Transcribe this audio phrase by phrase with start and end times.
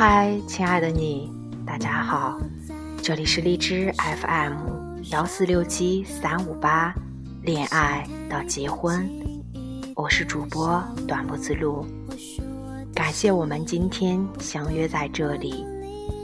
[0.00, 1.30] 嗨，亲爱的你，
[1.66, 2.40] 大家好，
[3.02, 6.94] 这里是荔枝 FM 幺四六七三五八，
[7.42, 9.06] 恋爱到结婚，
[9.94, 11.84] 我是主播短不自路，
[12.94, 15.66] 感谢我们今天相约在这里，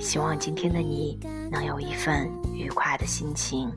[0.00, 1.18] 希望今天的你
[1.50, 3.68] 能有一份愉快的心情。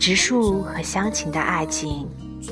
[0.00, 2.08] 植树和乡情的爱情，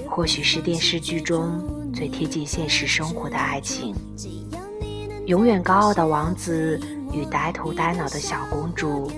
[0.08, 1.83] 或许是电视剧中。
[1.94, 3.94] 最贴近现实生活的爱情，
[5.26, 6.80] 永远高傲的王子
[7.12, 9.08] 与呆头呆脑的小公主，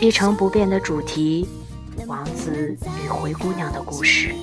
[0.00, 1.48] 一成不变的主题，
[2.08, 4.34] 王子与灰姑娘的故事，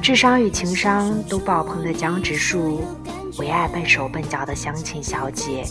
[0.00, 2.80] 智商与情商都爆棚的江直树，
[3.38, 5.64] 唯爱笨手笨脚的乡亲小姐，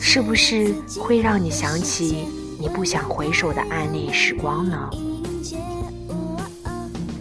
[0.00, 2.26] 是不是会让你想起
[2.58, 4.90] 你不想回首的暗恋时光呢？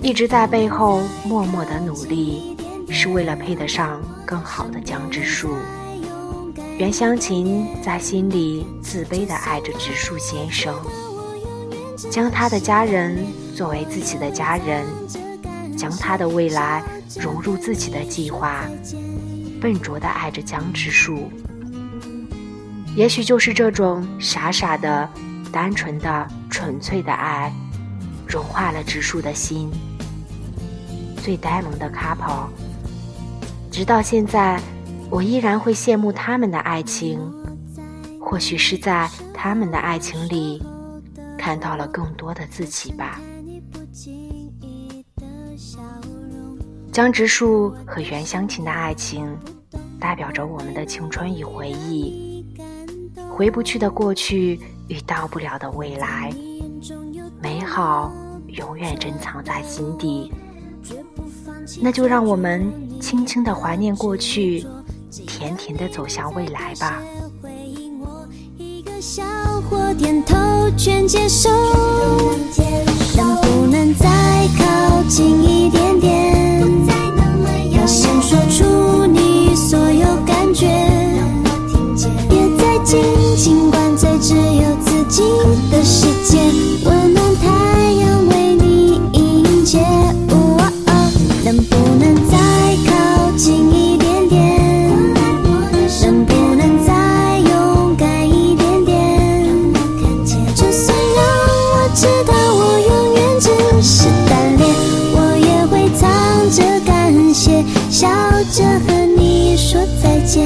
[0.05, 2.55] 一直在背后默默的努力，
[2.91, 5.57] 是为了配得上更好的江直树。
[6.77, 10.75] 袁湘琴在心里自卑的爱着直树先生，
[12.11, 13.17] 将他的家人
[13.55, 14.85] 作为自己的家人，
[15.75, 16.83] 将他的未来
[17.19, 18.61] 融入自己的计划，
[19.59, 21.31] 笨拙的爱着江直树。
[22.95, 25.09] 也许就是这种傻傻的、
[25.51, 27.51] 单纯的、纯粹的爱，
[28.27, 29.71] 融化了直树的心。
[31.25, 32.45] 最呆萌的 couple，
[33.71, 34.61] 直到现在，
[35.09, 37.19] 我依然会羡慕他们的爱情。
[38.21, 40.61] 或许是在他们的爱情里，
[41.35, 43.19] 看到了更多的自己吧。
[46.91, 49.35] 江直树和袁湘琴的爱情，
[49.99, 52.45] 代表着我们的青春与回忆，
[53.31, 56.31] 回不去的过去与到不了的未来，
[57.41, 58.13] 美好
[58.49, 60.31] 永远珍藏在心底。
[61.81, 64.65] 那就让我们轻轻的怀念过去，
[65.27, 67.01] 甜甜的走向未来吧。
[70.97, 71.49] 能接受
[107.97, 108.09] 笑
[108.51, 110.45] 着和你说再见。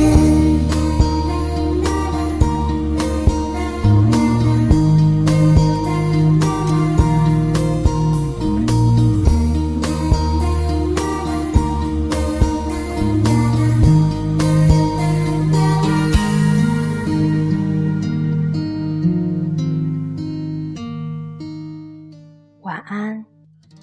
[22.62, 23.26] 晚安，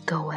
[0.05, 0.37] 各位。